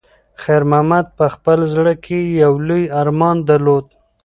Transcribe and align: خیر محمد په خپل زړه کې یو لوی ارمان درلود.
خیر 0.41 0.63
محمد 0.71 1.05
په 1.17 1.25
خپل 1.35 1.59
زړه 1.73 1.93
کې 2.05 2.19
یو 2.41 2.53
لوی 2.67 2.83
ارمان 3.01 3.37
درلود. 3.49 3.85